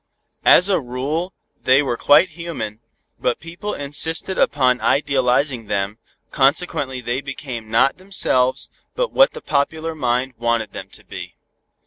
[0.47, 1.31] As a rule
[1.63, 2.79] they were quite human,
[3.19, 5.99] but people insisted upon idealizing them,
[6.31, 11.35] consequently they became not themselves but what the popular mind wanted them to be.